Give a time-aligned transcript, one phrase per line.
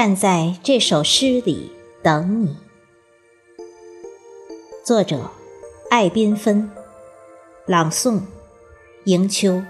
[0.00, 1.72] 站在这首诗里
[2.04, 2.56] 等你。
[4.84, 5.32] 作者：
[5.90, 6.70] 艾缤纷，
[7.66, 8.20] 朗诵：
[9.06, 9.60] 迎秋。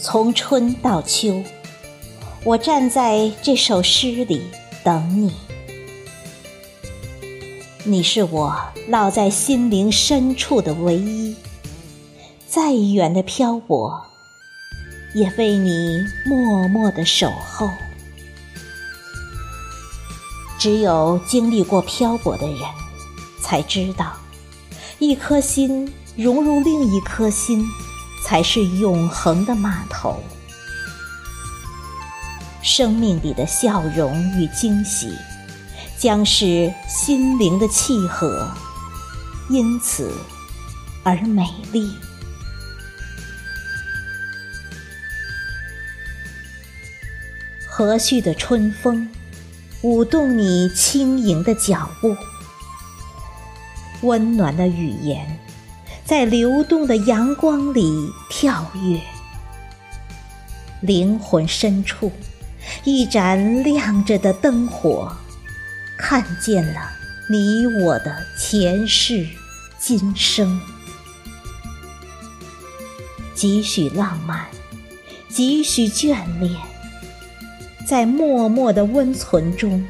[0.00, 1.44] 从春到秋，
[2.42, 4.42] 我站在这首诗里
[4.82, 5.32] 等你。
[7.84, 8.54] 你是我
[8.90, 11.34] 烙在心灵深处的唯一，
[12.46, 14.04] 再远的漂泊，
[15.14, 17.70] 也为你默默的守候。
[20.58, 22.58] 只有经历过漂泊的人，
[23.40, 24.12] 才知道，
[24.98, 27.64] 一颗心融入另一颗心，
[28.26, 30.22] 才是永恒的码头。
[32.60, 35.10] 生命里的笑容与惊喜。
[36.00, 38.50] 将是心灵的契合，
[39.50, 40.10] 因此
[41.02, 41.94] 而美丽。
[47.68, 49.06] 和煦的春风，
[49.82, 52.16] 舞动你轻盈的脚步；
[54.00, 55.38] 温暖的语言，
[56.06, 58.98] 在流动的阳光里跳跃。
[60.80, 62.10] 灵魂深处，
[62.84, 65.12] 一盏亮着的灯火。
[66.00, 66.90] 看见了
[67.28, 69.26] 你我的前世
[69.78, 70.58] 今生，
[73.34, 74.46] 几许浪漫，
[75.28, 76.50] 几许眷恋，
[77.86, 79.86] 在默默的温存中，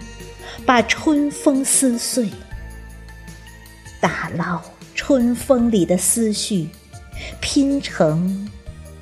[0.66, 2.28] 把春风撕碎，
[4.00, 4.60] 打捞
[4.96, 6.68] 春风里的思绪，
[7.40, 8.50] 拼成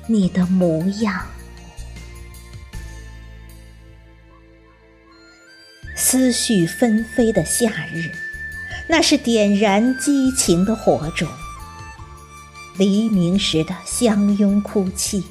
[0.05, 1.25] 你的模样。
[5.99, 8.09] 思绪纷飞的夏日，
[8.87, 11.27] 那是点燃激情的火种。
[12.77, 15.25] 黎明时的相拥哭泣，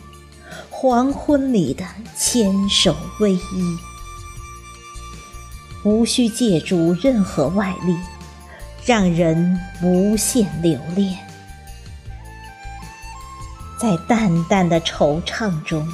[0.68, 3.78] 黄昏里的牵手偎依，
[5.84, 7.96] 无需借助任何外力，
[8.84, 11.16] 让人无限留恋。
[13.80, 15.88] 在淡淡的惆怅中，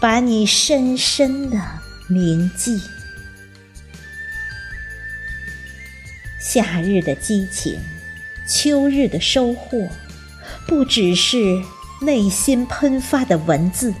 [0.00, 1.62] 把你深深的
[2.08, 2.82] 铭记。
[6.40, 7.78] 夏日的激情，
[8.48, 9.86] 秋日的收获，
[10.66, 11.62] 不只是
[12.00, 13.92] 内心喷发的文字，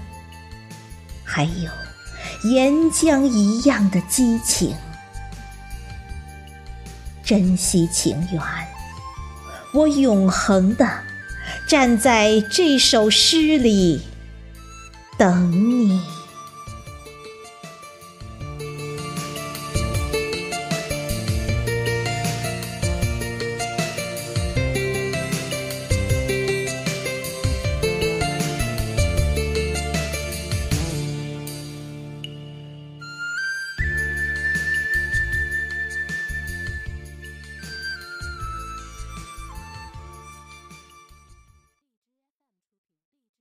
[1.22, 1.70] 还有
[2.50, 4.74] 岩浆一样的激情。
[7.22, 8.42] 珍惜情缘，
[9.74, 10.88] 我永恒的
[11.68, 14.00] 站在这首诗里，
[15.18, 16.00] 等你。